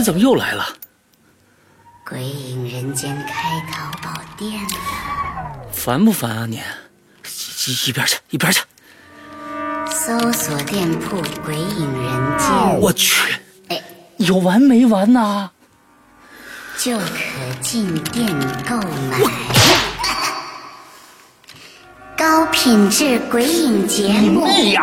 [0.00, 0.66] 你怎么又来了？
[2.08, 4.70] 鬼影人间开淘宝店了，
[5.70, 6.58] 烦不烦啊你？
[7.66, 8.62] 一一边去，一边去！
[9.90, 13.30] 搜索店铺“鬼影人间我去，
[13.68, 13.78] 哎，
[14.16, 15.50] 有完没完呐？”
[16.80, 17.04] 就可
[17.60, 18.26] 进店
[18.66, 18.76] 购
[19.10, 19.20] 买
[22.16, 24.46] 高品质鬼影节目。
[24.46, 24.82] 妹呀！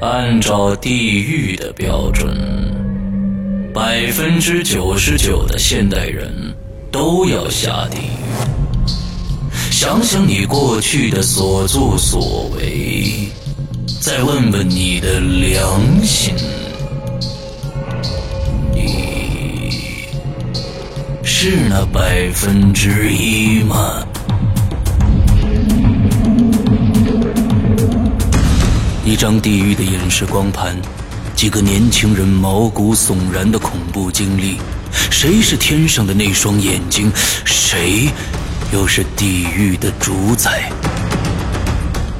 [0.00, 2.34] 按照地狱的标准，
[3.74, 6.32] 百分之九十九的现代人
[6.90, 9.50] 都要下地狱。
[9.70, 13.28] 想想你过去的所作所为，
[14.00, 16.34] 再问问你的良心，
[18.72, 20.06] 你
[21.22, 24.06] 是那百分之一吗？
[29.20, 30.74] 张地狱的演示光盘，
[31.36, 34.56] 几个年轻人毛骨悚然的恐怖经历。
[35.10, 37.12] 谁是天上的那双眼睛？
[37.44, 38.08] 谁
[38.72, 40.72] 又是地狱的主宰？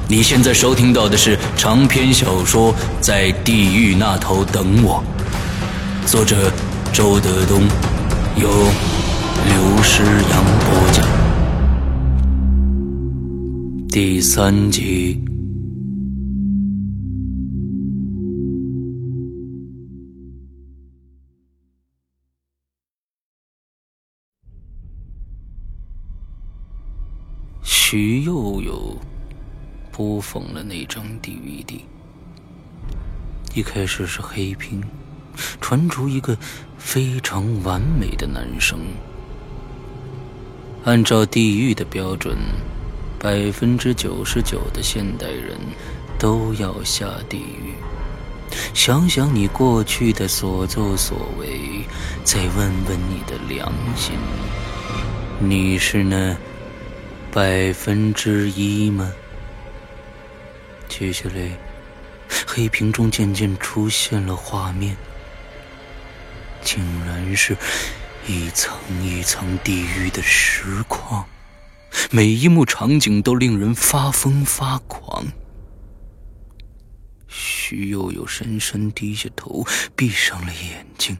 [0.07, 5.03] 你现在收听到的是长篇小说《在地狱那头等我》，
[6.07, 6.53] 作者
[6.93, 7.63] 周德东，
[8.35, 8.47] 由
[9.47, 11.03] 刘诗阳播讲，
[13.89, 15.30] 第三集。
[27.91, 28.97] 徐佑佑
[29.91, 31.81] 播放了那张 DVD，
[33.53, 34.81] 一开始是黑屏，
[35.59, 36.37] 传出一个
[36.77, 38.79] 非常完美的男声。
[40.85, 42.37] 按照地狱的标准，
[43.19, 45.59] 百分之九十九的现代人
[46.17, 47.73] 都要下地狱。
[48.73, 51.85] 想想你过去的所作所为，
[52.23, 54.15] 再问问你的良心，
[55.41, 56.33] 你是那？
[57.31, 59.09] 百分之一吗？
[60.89, 61.57] 接下来，
[62.45, 64.97] 黑屏中渐渐出现了画面，
[66.61, 67.55] 竟然是
[68.27, 71.25] 一层一层地狱的实况，
[72.11, 75.25] 每一幕场景都令人发疯发狂。
[77.29, 79.65] 徐悠悠深深低下头，
[79.95, 81.17] 闭上了眼睛。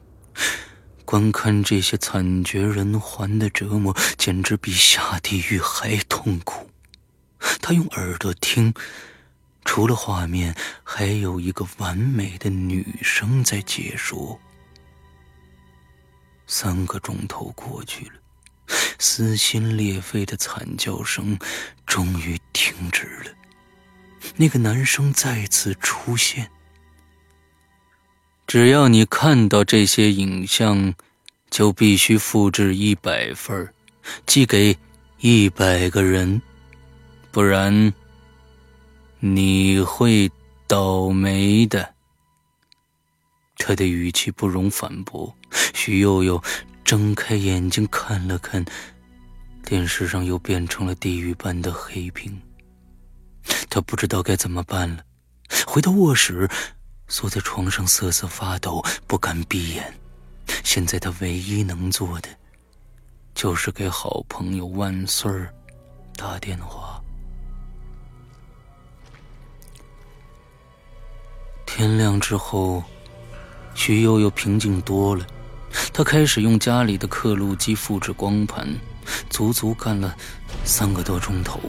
[1.12, 6.70] 观看这些惨绝人寰的折磨，简直比下地狱还痛苦。
[7.60, 8.72] 他用耳朵听，
[9.62, 14.40] 除了画面，还有一个完美的女声在解说。
[16.46, 18.12] 三个钟头过去了，
[18.98, 21.38] 撕心裂肺的惨叫声
[21.84, 23.30] 终于停止了。
[24.34, 26.50] 那个男生再次出现。
[28.52, 30.92] 只要你看到这些影像，
[31.48, 33.66] 就必须复制一百份
[34.26, 34.76] 寄给
[35.20, 36.42] 一百个人，
[37.30, 37.94] 不然
[39.20, 40.30] 你会
[40.66, 41.94] 倒霉的。
[43.56, 45.34] 他的语气不容反驳。
[45.72, 46.38] 徐佑佑
[46.84, 48.62] 睁开眼睛看了看，
[49.64, 52.38] 电视上又变成了地狱般的黑屏。
[53.70, 55.02] 他不知道该怎么办了，
[55.66, 56.46] 回到卧室。
[57.12, 59.94] 缩在床上瑟瑟发抖，不敢闭眼。
[60.64, 62.28] 现在他唯一能做的，
[63.34, 65.52] 就是给好朋友万岁儿
[66.16, 66.98] 打电话。
[71.66, 72.82] 天亮之后，
[73.74, 75.26] 徐悠悠平静多了。
[75.92, 78.66] 他开始用家里的刻录机复制光盘，
[79.28, 80.16] 足足干了
[80.64, 81.60] 三个多钟头，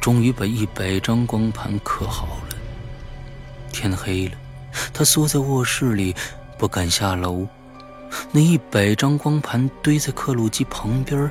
[0.00, 2.56] 终于把一百张光盘刻好了。
[3.70, 4.38] 天黑了。
[5.00, 6.14] 他缩在卧室里，
[6.58, 7.46] 不敢下楼。
[8.32, 11.30] 那一百张光盘堆在刻录机旁边，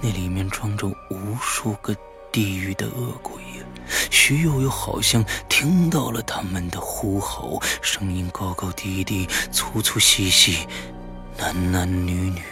[0.00, 1.94] 那里面装着无数个
[2.32, 3.64] 地狱的恶鬼呀！
[4.10, 10.66] 徐悠悠好像听到了他们的呼吼，声音高高低低，粗粗细细，
[11.38, 12.42] 男男女女。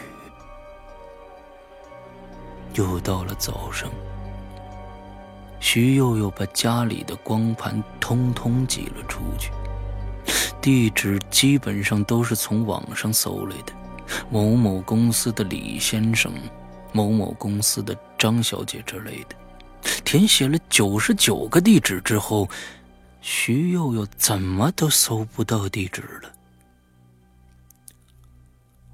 [2.74, 3.90] 又到了早上，
[5.58, 9.50] 徐佑佑把家里的光盘通通寄了出去，
[10.60, 13.72] 地址基本上都是从网上搜来的，
[14.30, 16.32] 某某公司的李先生，
[16.92, 19.36] 某某公司的张小姐之类的。
[20.04, 22.48] 填写了九十九个地址之后，
[23.20, 26.32] 徐佑佑怎么都搜不到地址了。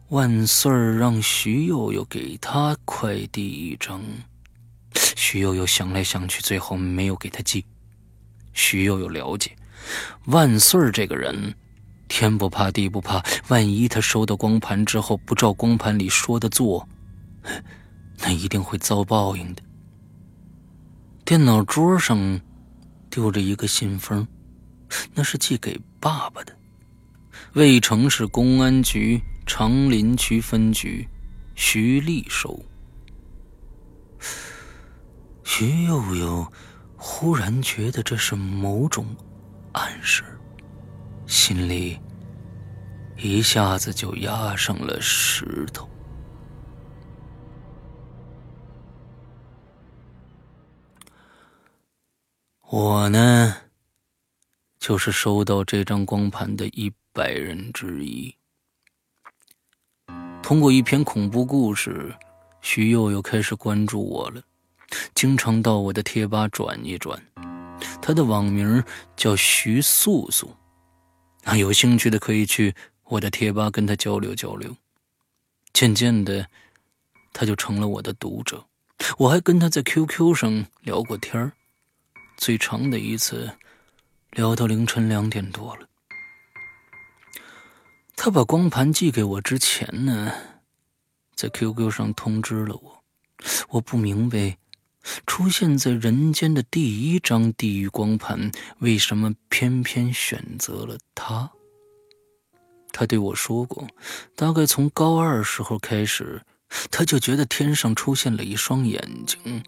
[0.08, 4.02] 万岁儿让徐佑佑给他快递一张，
[5.16, 7.64] 徐佑佑想来想去，最后没有给他寄。
[8.52, 9.56] 徐佑佑了解，
[10.26, 11.54] 万岁儿这个人，
[12.08, 16.88] 天不怕地不怕，万一他收到光盘之后不照光盘里说的做，
[18.20, 19.62] 那一定会遭报应的。
[21.24, 22.40] 电脑桌上
[23.10, 24.26] 丢着一个信封，
[25.14, 26.56] 那是寄给爸爸的，
[27.54, 29.20] 魏城市公安局。
[29.46, 31.06] 长林区分局，
[31.54, 32.58] 徐丽收。
[35.44, 36.50] 徐悠悠
[36.96, 39.04] 忽然觉得这是某种
[39.74, 40.22] 暗示，
[41.26, 41.98] 心里
[43.16, 45.88] 一下子就压上了石头。
[52.70, 53.56] 我呢，
[54.78, 58.32] 就是收到这张光盘的一百人之一。
[60.40, 62.14] 通过一篇恐怖故事，
[62.60, 64.40] 徐佑佑开始关注我了，
[65.14, 67.20] 经常到我的贴吧转一转。
[68.00, 68.82] 他的网名
[69.16, 70.54] 叫徐素素，
[71.44, 74.74] 啊，有兴趣的可以去我的贴吧跟他交流交流。
[75.72, 76.48] 渐渐的，
[77.32, 78.64] 他就成了我的读者。
[79.18, 81.52] 我还跟他在 QQ 上聊过天
[82.36, 83.50] 最长的一次
[84.30, 85.88] 聊到凌晨两点多了。
[88.16, 90.32] 他把光盘寄给我之前呢，
[91.34, 93.04] 在 QQ 上通知了我。
[93.68, 94.56] 我不明白，
[95.26, 101.50] 出现在人间的第一张地狱光盘，为什么偏偏选择了他？
[102.92, 103.86] 他对我说过，
[104.36, 106.42] 大概从高二时候开始，
[106.90, 109.62] 他就觉得天上出现了一双眼睛，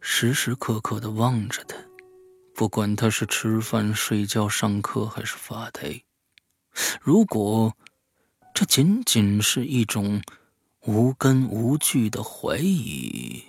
[0.00, 1.76] 时时刻刻的望着他，
[2.54, 6.02] 不管他是吃饭、睡觉、上课还是发呆。
[7.00, 7.74] 如果
[8.54, 10.22] 这仅仅是一种
[10.82, 13.42] 无根无据的怀疑，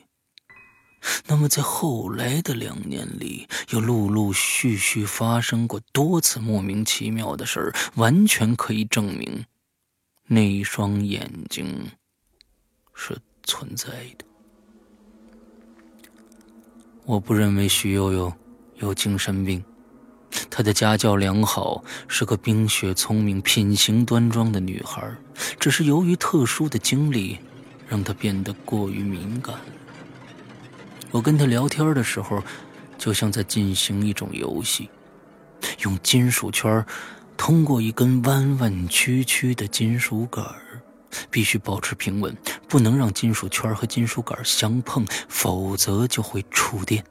[1.28, 9.46] 那么在后来的两年里，又陆陆续续发生过多次莫名其妙的事儿，完全可以证明
[10.28, 11.92] 那一双眼睛
[12.94, 14.26] 是存在的。
[17.06, 18.32] 我不认为徐悠悠
[18.78, 19.64] 有精神病。
[20.52, 25.12] 她的家教良好，是个冰雪聪明、品行端庄的女孩。
[25.60, 27.40] 只是由于特殊的经历，
[27.88, 29.60] 让她变得过于敏感。
[31.12, 32.42] 我跟他聊天的时候，
[32.98, 34.90] 就像在进行一种游戏，
[35.84, 36.86] 用金属圈
[37.36, 40.46] 通过一根弯弯曲曲的金属杆
[41.32, 42.36] 必须保持平稳，
[42.68, 47.04] 不能让金属圈和金属杆相碰，否则就会触电。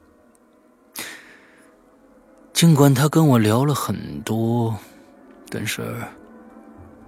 [2.53, 4.77] 尽管他跟我聊了很多，
[5.49, 5.95] 但是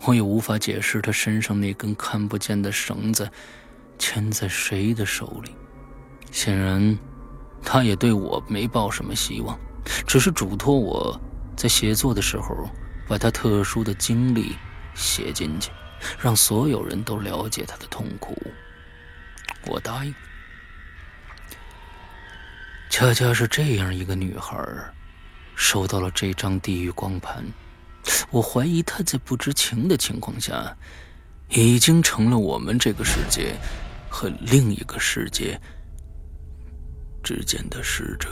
[0.06, 3.30] 我也无法解释他身上那根看不见的绳子
[3.98, 5.51] 牵在谁的手里。
[6.30, 6.98] 显然，
[7.63, 9.58] 他也对我没抱什么希望，
[10.06, 11.20] 只是嘱托我
[11.56, 12.70] 在写作的时候
[13.08, 14.56] 把他特殊的经历
[14.94, 15.72] 写进去，
[16.20, 18.36] 让所有人都了解他的痛苦。
[19.68, 20.13] 我答应。
[22.90, 24.58] 恰恰是这样一个女孩
[25.56, 27.44] 收到了这张地狱光盘，
[28.30, 30.75] 我怀疑她在不知情的情况下，
[31.50, 33.56] 已经成了我们这个世界
[34.10, 35.60] 和另一个世界
[37.24, 38.30] 之间的使者。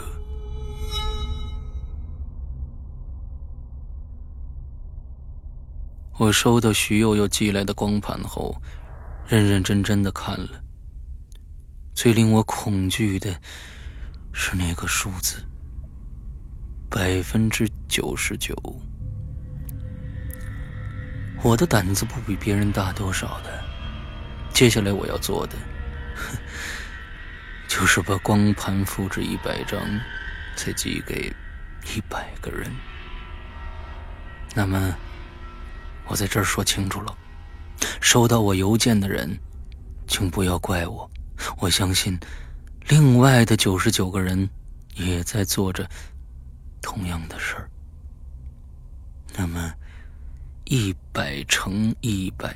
[6.18, 8.54] 我收到徐佑佑寄来的光盘后，
[9.26, 10.62] 认认真真的看了。
[11.94, 13.34] 最令我恐惧的
[14.32, 15.42] 是那个数字。
[16.90, 18.52] 百分之九十九，
[21.40, 23.62] 我的胆子不比别人大多少的。
[24.52, 25.56] 接下来我要做的，
[26.16, 26.36] 哼
[27.70, 29.80] 就是把光盘复制一百张，
[30.56, 31.32] 再寄给
[31.94, 32.68] 一百个人。
[34.56, 34.92] 那么，
[36.06, 37.16] 我在这儿说清楚了：
[38.00, 39.38] 收到我邮件的人，
[40.08, 41.08] 请不要怪我。
[41.58, 42.18] 我相信，
[42.88, 44.50] 另外的九十九个人
[44.96, 45.88] 也在做着。
[46.82, 47.70] 同样的事儿，
[49.36, 49.72] 那么
[50.64, 52.52] 一百乘一百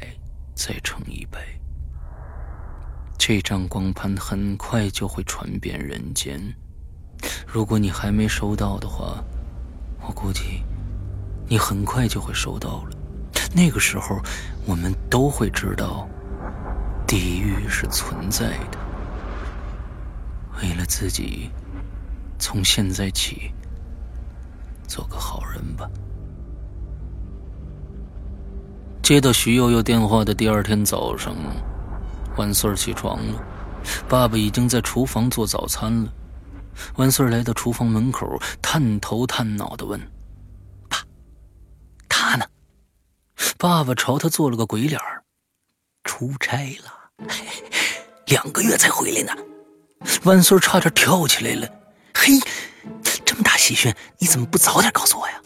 [0.56, 1.38] 再乘一百，
[3.26, 6.38] 这张光盘很快就会传遍人间。
[7.46, 9.24] 如果你还没收到的话，
[10.06, 10.62] 我估计
[11.48, 12.90] 你很快就会收到了。
[13.56, 14.20] 那个时候，
[14.66, 16.06] 我们都会知道
[17.06, 18.78] 地狱是存在的。
[20.60, 21.48] 为了自己，
[22.38, 23.50] 从现在起
[24.86, 25.88] 做个好人吧。
[29.02, 31.34] 接到徐悠悠电话的第二天早上，
[32.36, 33.42] 万岁儿起床了，
[34.08, 36.12] 爸爸已经在厨房做早餐了。
[36.96, 38.26] 万岁儿来到厨房门口，
[38.60, 40.00] 探头探脑的问
[40.88, 40.98] ：“爸，
[42.08, 42.44] 他呢？”
[43.58, 45.22] 爸爸朝他做了个鬼脸儿
[46.04, 47.26] ：“出差了，
[48.26, 49.32] 两个月才回来呢。”
[50.24, 51.68] 万岁儿差点跳起来了
[52.14, 52.32] ：“嘿，
[53.24, 55.40] 这么大喜讯，你怎么不早点告诉我呀？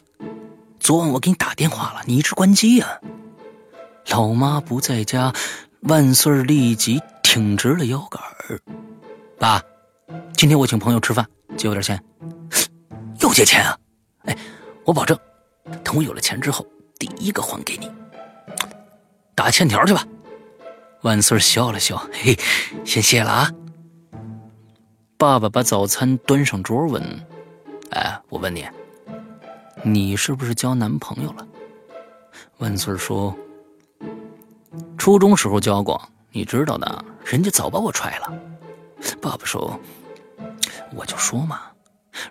[0.80, 3.00] 昨晚我给你打电话了，你一直关机呀。”
[4.08, 5.32] 老妈不在家，
[5.82, 8.60] 万岁儿立即挺直了腰杆儿
[9.38, 9.62] ：“爸，
[10.32, 12.02] 今天我请朋友吃饭，借我点钱。
[13.20, 13.78] 又借钱啊？
[14.24, 14.36] 哎，
[14.84, 15.16] 我保证，
[15.84, 16.66] 等我有了钱之后，
[16.98, 17.90] 第一个还给你。
[19.34, 20.04] 打欠条去吧。”
[21.02, 22.36] 万岁儿笑了笑：“嘿，
[22.84, 23.50] 先谢了啊。”
[25.16, 27.02] 爸爸把早餐端上桌，问
[27.90, 28.66] ：“哎，我问你，
[29.84, 31.46] 你是不是交男朋友了？”
[32.58, 33.34] 万岁儿说。
[34.96, 38.32] 初中时候交过，你知道的，人家早把我踹了。
[39.20, 39.78] 爸爸说
[40.94, 41.60] ：“我就说嘛，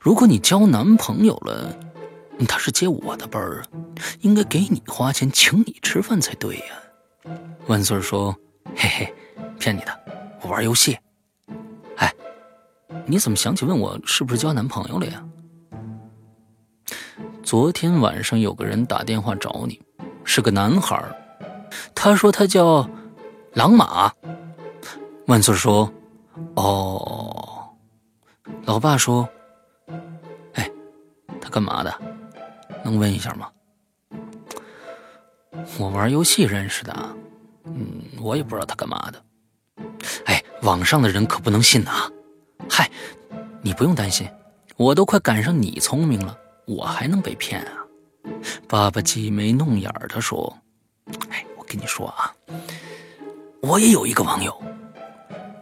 [0.02, 1.76] 如果你交男朋友了，
[2.48, 3.64] 他是接我的班儿，
[4.22, 7.34] 应该给你花钱请你吃饭才对呀。”
[7.68, 8.36] 万岁说
[8.76, 9.16] ：“嘿嘿，
[9.58, 10.00] 骗你的，
[10.42, 10.98] 我玩游戏。
[11.96, 12.14] 哎，
[13.06, 15.24] 你怎么想起问我是不是交男朋友了呀？
[17.44, 19.82] 昨天晚上有个人打电话找你，
[20.24, 21.04] 是个男孩。”
[21.96, 22.88] 他说他叫
[23.54, 24.12] 狼马，
[25.28, 25.92] 万岁说
[26.56, 27.70] ：“哦。”
[28.66, 29.28] 老爸说
[30.54, 30.70] ：“哎，
[31.42, 31.94] 他干嘛的？
[32.84, 33.50] 能问一下吗？”
[35.80, 37.16] 我玩游戏认识的，
[37.66, 39.24] 嗯，我也不知道他干嘛的。
[40.26, 42.10] 哎，网上的人可不能信呐。
[42.70, 42.90] 嗨，
[43.62, 44.30] 你不用担心，
[44.76, 47.74] 我都快赶上你聪明了，我还能被骗啊？
[48.68, 50.56] 爸爸挤眉弄眼的说：“。”
[51.68, 52.34] 跟你说啊，
[53.62, 54.64] 我也有一个网友。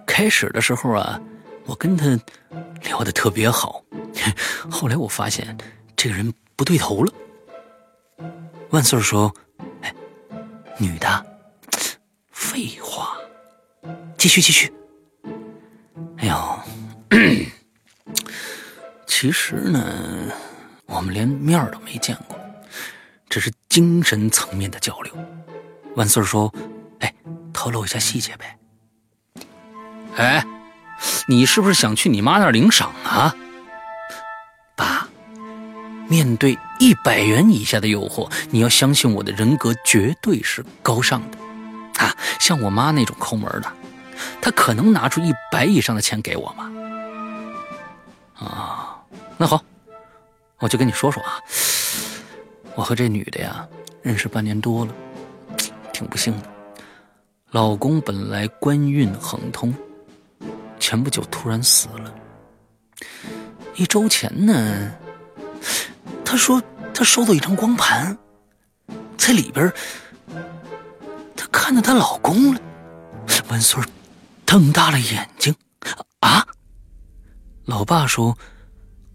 [0.05, 1.19] 开始的时候啊，
[1.65, 2.17] 我跟他
[2.83, 3.83] 聊的特别好，
[4.71, 5.57] 后来我发现
[5.97, 7.11] 这个人不对头了。
[8.69, 9.33] 万岁说
[9.81, 9.93] ：“哎，
[10.77, 11.25] 女的，
[12.31, 13.17] 废话，
[14.17, 14.71] 继续继续。”
[16.17, 16.59] 哎呦，
[19.05, 20.31] 其实呢，
[20.85, 22.39] 我们连面都没见过，
[23.29, 25.13] 只是精神层面的交流。
[25.95, 26.53] 万岁说
[26.99, 27.13] ：“哎，
[27.53, 28.57] 透露一下细节呗。
[30.17, 30.45] 哎，
[31.27, 33.33] 你是不是想去你妈那儿领赏啊？
[34.75, 35.07] 爸，
[36.07, 41.37] 面对一百元以下的诱惑，你要相信我的人格绝对是高尚的。
[42.03, 43.71] 啊，像我妈那种抠门的，
[44.41, 46.71] 她可能拿出一百以上的钱给我吗？
[48.37, 48.99] 啊，
[49.37, 49.63] 那好，
[50.59, 51.39] 我就跟你说说啊，
[52.75, 53.65] 我和这女的呀，
[54.01, 54.93] 认识半年多了。”
[55.95, 56.49] 挺不幸的，
[57.51, 59.73] 老公本来官运亨通，
[60.77, 62.13] 前不久突然死了。
[63.75, 64.91] 一周前呢，
[66.25, 66.61] 她说
[66.93, 68.17] 她收到一张光盘，
[69.15, 69.71] 在里边，
[71.33, 72.59] 她看到她老公了。
[73.47, 73.81] 文孙
[74.45, 75.55] 瞪大了眼睛，
[76.19, 76.45] 啊！
[77.63, 78.37] 老爸说：“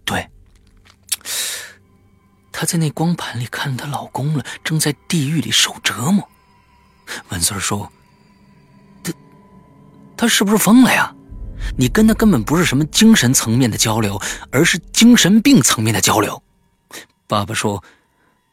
[0.03, 0.27] 对，
[2.51, 6.27] 她在那光盘里看到她老公了，正在地狱里受折磨。”
[7.29, 7.91] 万岁说
[9.03, 9.13] ：“他，
[10.17, 11.13] 他是不是疯了呀？
[11.77, 14.19] 你跟他根本不是什么精神层面的交流，
[14.51, 16.41] 而是精神病层面的交流。”
[17.27, 17.83] 爸爸说：“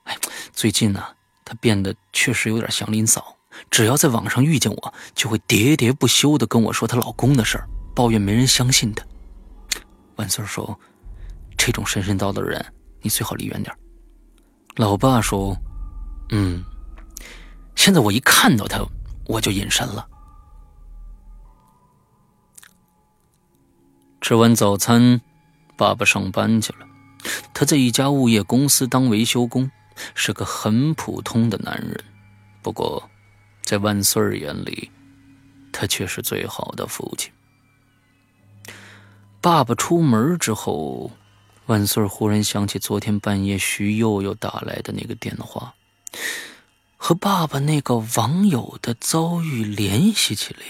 [0.04, 0.16] 哎，
[0.52, 1.02] 最近呢，
[1.44, 3.34] 他变得确实有点像林嫂。
[3.70, 9.04] 只要在网上遇见我，就会喋喋不休的跟我说她老公的事儿，抱怨没人相信她。”
[10.16, 10.78] 万岁说
[11.56, 12.64] ：“这种神神叨叨的人，
[13.02, 13.74] 你最好离远点。”
[14.76, 15.56] 老爸说
[16.30, 16.64] ：“嗯。”
[17.78, 18.84] 现在我一看到他，
[19.24, 20.04] 我就隐身了。
[24.20, 25.20] 吃完早餐，
[25.76, 26.86] 爸爸上班去了。
[27.54, 29.70] 他在一家物业公司当维修工，
[30.16, 32.04] 是个很普通的男人。
[32.62, 33.08] 不过，
[33.62, 34.90] 在万岁儿眼里，
[35.72, 37.32] 他却是最好的父亲。
[39.40, 41.12] 爸爸出门之后，
[41.66, 45.72] 万岁儿忽然想起昨天半夜徐佑佑打来的那个电话。
[46.98, 50.60] 和爸爸那个网友的遭遇联系起来，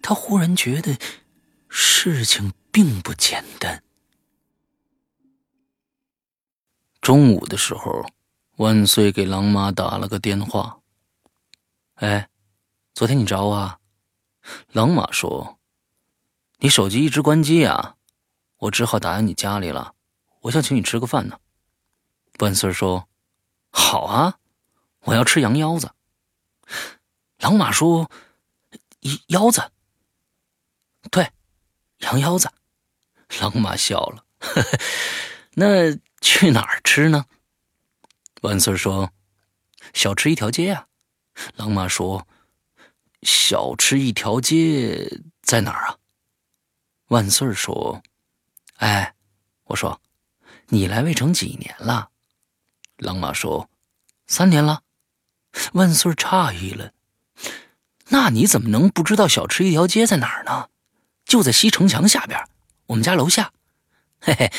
[0.00, 0.96] 他忽然觉得
[1.68, 3.82] 事情并不简单。
[7.02, 8.06] 中午的时候，
[8.56, 10.78] 万岁给狼妈打了个电话。
[11.96, 12.30] 哎，
[12.94, 13.78] 昨天你找我啊？
[14.72, 15.58] 狼妈说
[16.60, 17.96] ：“你手机一直关机啊，
[18.58, 19.94] 我只好打到你家里了。
[20.42, 21.38] 我想请你吃个饭呢。”
[22.40, 23.08] 万岁说
[23.70, 24.38] ：“好啊，
[25.04, 25.90] 我要吃羊腰子。”
[27.38, 28.10] 郎妈说
[29.28, 29.70] ：“腰子，
[31.10, 31.30] 对，
[31.98, 32.50] 羊腰子。”
[33.40, 34.24] 郎妈笑了
[35.54, 37.24] ：“那去哪儿吃呢？”
[38.42, 39.12] 万岁说
[39.94, 40.88] ：“小吃一条街啊。”
[41.56, 42.26] 郎妈说。
[43.26, 45.96] 小吃一条街在哪儿啊？
[47.08, 48.02] 万岁说
[48.76, 49.14] ：“哎，
[49.64, 49.98] 我说，
[50.66, 52.10] 你来魏城几年了？”
[53.00, 53.70] 狼马说
[54.28, 54.82] ：“三年了。”
[55.72, 56.92] 万岁诧异了
[58.08, 60.68] ：“那你怎么能不知道小吃一条街在哪儿呢？
[61.24, 62.38] 就在西城墙下边，
[62.86, 63.52] 我们家楼下。
[64.20, 64.52] 嘿嘿，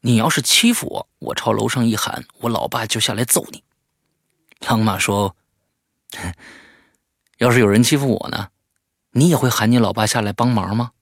[0.00, 3.62] 你要是欺负我，我朝楼上一喊，我老爸就下来揍你。”
[4.66, 5.36] 狼马说。
[7.38, 8.48] 要是有人欺负我呢，
[9.10, 10.92] 你也会喊你老爸下来帮忙吗？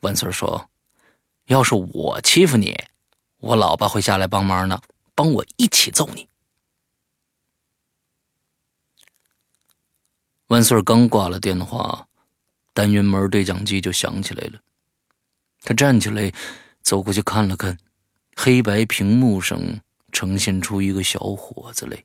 [0.00, 0.68] 万岁说
[1.48, 2.78] ：“要是我欺负你，
[3.38, 4.80] 我老爸会下来帮忙呢，
[5.14, 6.27] 帮我一起揍你。”
[10.48, 12.06] 万岁刚挂了电话，
[12.72, 14.58] 单元门对讲机就响起来了。
[15.62, 16.32] 他站起来，
[16.82, 17.76] 走过去看了看，
[18.34, 19.60] 黑白屏幕上
[20.10, 22.02] 呈现出一个小伙子来。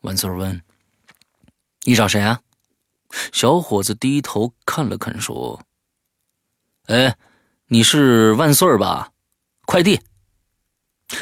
[0.00, 0.60] 万岁问。
[1.84, 2.40] 你找谁啊？
[3.32, 5.64] 小伙子低头看了看，说
[6.86, 7.16] ：“哎，
[7.68, 9.12] 你是万岁吧？
[9.66, 10.00] 快递，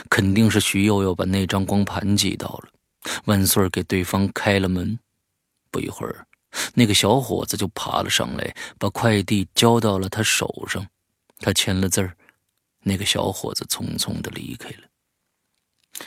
[0.09, 2.71] 肯定是徐悠悠把那张光盘寄到了。”
[3.27, 4.99] 万岁给对方开了门，
[5.75, 6.25] 不一会儿，
[6.73, 10.87] 那个小伙子就爬了上来，把快递交到了他手上。
[11.41, 12.17] 他签了字儿，
[12.85, 16.07] 那个小伙子匆匆的离开了。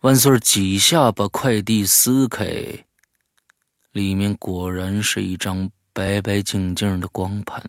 [0.00, 2.44] 万岁几下把快递撕开。
[3.92, 7.62] 里面果然是一张白白净净的光盘。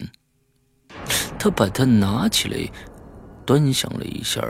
[1.37, 2.71] 他把它拿起来，
[3.45, 4.41] 端详了一下，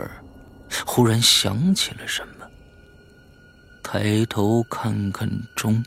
[0.86, 2.46] 忽然想起了什么，
[3.82, 5.84] 抬头看看钟，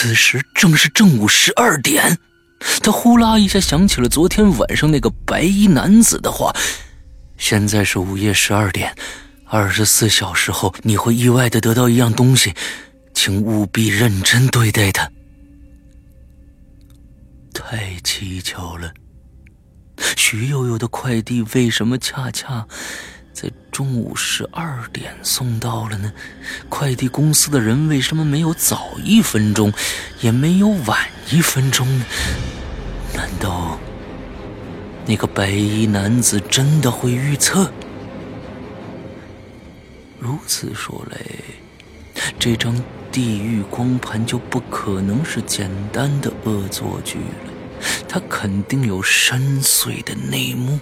[0.00, 2.16] 此时正是正午十二点。
[2.80, 6.54] 他呼啦一下想起了昨天晚上那个白衣男子的话
[7.36, 8.94] ：“现在是午夜十二点，
[9.44, 12.54] 二十四小时后你会意外的得到一样东西。”
[13.12, 15.10] 请务必认真对待他。
[17.52, 18.92] 太蹊跷了，
[20.16, 22.64] 徐悠悠的快递为什么恰恰
[23.40, 26.12] 在中午十二点送到了呢？
[26.68, 29.72] 快递公司的人为什么没有早一分钟，
[30.20, 32.04] 也没有晚一分钟呢？
[33.14, 33.78] 难道
[35.06, 37.70] 那个白衣男子真的会预测？
[40.18, 41.16] 如此说来，
[42.40, 42.74] 这张。
[43.10, 47.52] 地狱光盘就不可能是简单的恶作剧了，
[48.06, 50.78] 它肯定有深邃的内幕。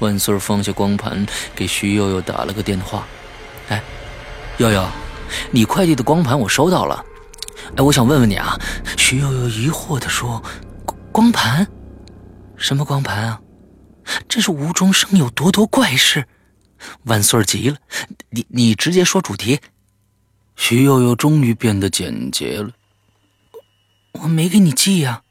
[0.00, 3.06] 万岁放下光盘，给徐悠悠打了个电话
[3.68, 3.82] ：“哎，
[4.58, 4.88] 悠悠，
[5.50, 7.04] 你快递的光盘我收到了。
[7.76, 8.58] 哎，我想问问你啊。”
[8.96, 10.42] 徐悠悠疑惑地说
[11.10, 11.66] ：“光盘？
[12.56, 13.40] 什么光盘啊？
[14.28, 16.26] 这是无中生有，多多怪事。”
[17.04, 17.76] 万岁急了，
[18.30, 19.58] 你你直接说主题。
[20.54, 22.70] 徐悠悠终于变得简洁了。
[24.12, 25.22] 我没给你寄呀。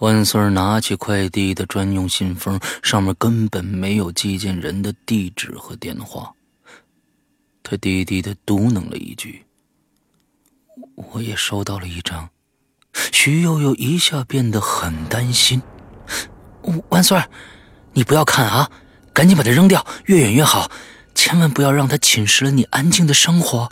[0.00, 6.32] 万岁拿起快递的专用信封，上面根本没有寄件人的地址和电话。
[7.62, 9.44] 他低低的嘟囔了一句
[10.96, 12.30] ：“我也收到了一张。”
[13.12, 15.60] 徐悠悠一下变得很担心。
[16.88, 17.22] 万岁，
[17.92, 18.70] 你不要看啊！
[19.12, 20.70] 赶紧把它扔掉，越远越好，
[21.14, 23.70] 千万不要让它侵蚀了你安静的生活。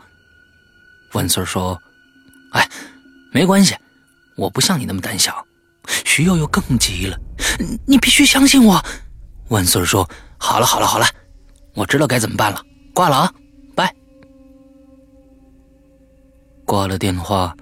[1.15, 1.81] 万岁说
[2.53, 2.69] ：“哎，
[3.33, 3.75] 没关系，
[4.37, 5.43] 我不像你那么胆小。”
[6.05, 7.19] 徐悠悠更急了
[7.87, 8.85] ：“你必须相信我。”
[9.49, 11.07] 万岁说：“好了好了好了，
[11.75, 12.63] 我知道该怎么办了，
[12.95, 13.33] 挂了啊，
[13.75, 13.95] 拜。”
[16.67, 17.57] 挂了电话，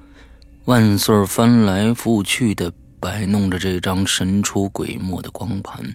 [0.64, 5.94] 万岁翻来覆去的摆弄着这张神出鬼没的光盘。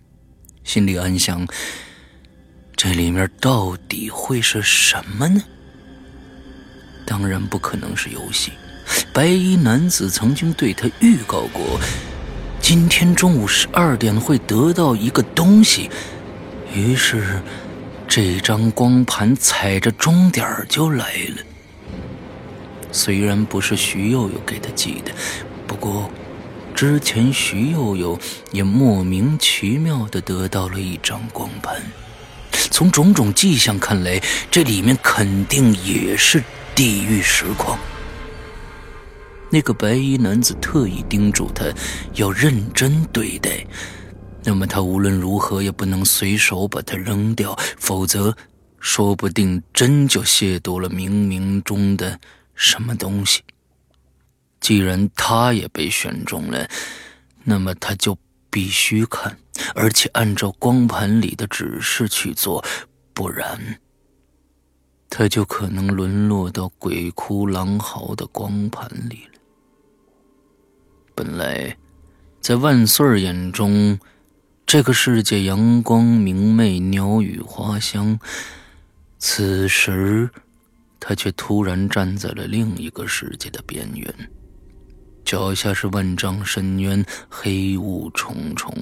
[0.64, 1.46] 心里暗想：
[2.76, 5.42] 这里面到底会是什么呢？
[7.06, 8.54] 当然不可能是游戏。
[9.14, 11.80] 白衣男子曾经对他预告过，
[12.62, 15.90] 今天中午十二点会得到一个东西。
[16.74, 17.42] 于是，
[18.08, 21.44] 这张光盘踩着钟点就来了。
[22.92, 25.12] 虽然不是徐佑佑给他寄的，
[25.68, 26.10] 不过。
[26.74, 28.18] 之前徐佑佑
[28.52, 31.76] 也莫名其妙的得到了一张光盘。
[32.72, 34.20] 从种种迹象看来，
[34.50, 36.42] 这里面肯定也是
[36.74, 37.78] 地狱实况。
[39.52, 41.66] 那个白衣男子特意叮嘱他
[42.14, 43.68] 要认真对待，
[44.46, 48.36] 那么他无论如何也不能随手把它扔掉，否则
[48.80, 52.18] 说不定真就亵渎了冥冥中的
[52.56, 53.42] 什么东西。
[54.62, 56.70] 既然他也被选中了，
[57.44, 58.18] 那么他就
[58.50, 59.38] 必须看，
[59.76, 62.64] 而且按照光盘里的指示去做，
[63.14, 63.80] 不然
[65.10, 69.28] 他就可能沦落到鬼哭狼嚎的光盘里。
[71.14, 71.78] 本来，
[72.40, 74.00] 在万岁儿眼中，
[74.66, 78.20] 这个世界阳光明媚，鸟语花香，
[79.20, 80.30] 此时
[81.00, 84.32] 他却突然站在了另一个世界的边缘。
[85.24, 88.74] 脚下是万丈深渊，黑雾重重，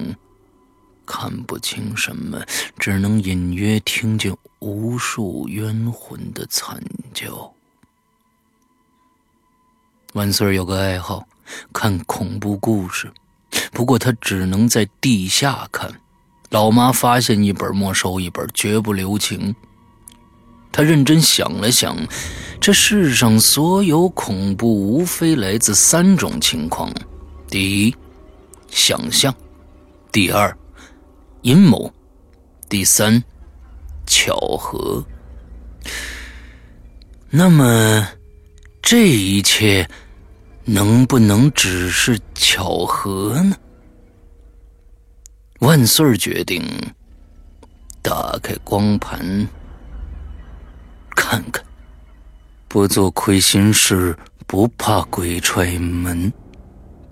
[1.04, 2.42] 看不清什么，
[2.78, 7.52] 只能隐约听见无数冤魂的惨叫。
[10.14, 11.24] 万岁有个爱好，
[11.72, 13.10] 看恐怖故事，
[13.72, 15.92] 不过他只能在地下看。
[16.50, 19.54] 老妈发现一本没收一本，绝不留情。
[20.72, 21.96] 他认真想了想。
[22.60, 26.92] 这世上所有恐怖，无非来自三种情况：
[27.48, 27.96] 第一，
[28.68, 29.32] 想象；
[30.12, 30.54] 第二，
[31.40, 31.90] 阴谋；
[32.68, 33.24] 第三，
[34.06, 35.02] 巧合。
[37.30, 38.06] 那么，
[38.82, 39.88] 这一切
[40.64, 43.56] 能不能只是巧合呢？
[45.60, 46.62] 万岁决定
[48.02, 49.46] 打开光盘
[51.16, 51.64] 看看。
[52.68, 56.32] 不做亏心事，不怕鬼踹门。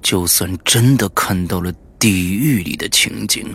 [0.01, 3.53] 就算真的看到了地狱里的情景，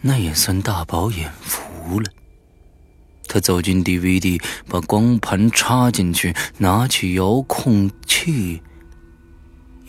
[0.00, 2.10] 那也算大饱眼福了。
[3.28, 8.60] 他走进 DVD，把光盘插进去，拿起遥控器，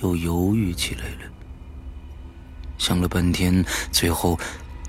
[0.04, 1.32] 又犹豫起来了。
[2.78, 4.38] 想了半天，最后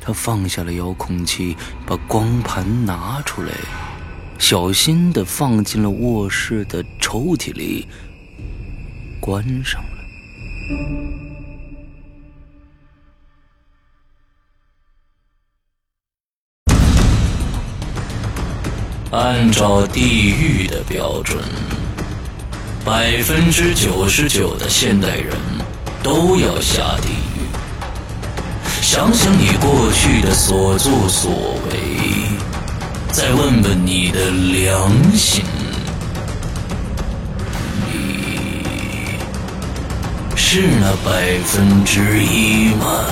[0.00, 3.52] 他放下了遥控器，把光盘拿出来。
[4.36, 7.86] 小心的放进了卧室的抽屉里，
[9.20, 9.88] 关上了。
[19.12, 21.40] 按照地狱的标准，
[22.84, 25.34] 百分之九十九的现代人
[26.02, 27.40] 都要下地狱。
[28.82, 31.32] 想想你过去的所作所
[31.70, 31.78] 为。
[33.10, 35.42] 再问问你的良心，
[37.86, 39.16] 你
[40.36, 43.06] 是那百分之一吗？